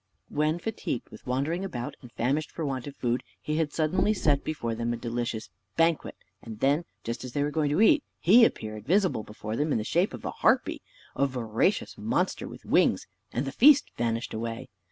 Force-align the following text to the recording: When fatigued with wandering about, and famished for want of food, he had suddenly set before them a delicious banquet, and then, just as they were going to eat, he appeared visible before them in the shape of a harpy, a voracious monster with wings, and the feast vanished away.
When 0.29 0.57
fatigued 0.57 1.09
with 1.11 1.27
wandering 1.27 1.63
about, 1.63 1.93
and 2.01 2.11
famished 2.11 2.49
for 2.49 2.65
want 2.65 2.87
of 2.87 2.95
food, 2.95 3.21
he 3.39 3.57
had 3.57 3.71
suddenly 3.71 4.15
set 4.15 4.43
before 4.43 4.73
them 4.73 4.93
a 4.93 4.97
delicious 4.97 5.51
banquet, 5.77 6.15
and 6.41 6.59
then, 6.59 6.85
just 7.03 7.23
as 7.23 7.33
they 7.33 7.43
were 7.43 7.51
going 7.51 7.69
to 7.69 7.81
eat, 7.81 8.03
he 8.17 8.43
appeared 8.43 8.87
visible 8.87 9.21
before 9.21 9.55
them 9.55 9.71
in 9.71 9.77
the 9.77 9.83
shape 9.83 10.15
of 10.15 10.25
a 10.25 10.31
harpy, 10.31 10.81
a 11.15 11.27
voracious 11.27 11.99
monster 11.99 12.47
with 12.47 12.65
wings, 12.65 13.05
and 13.31 13.45
the 13.45 13.51
feast 13.51 13.91
vanished 13.95 14.33
away. 14.33 14.69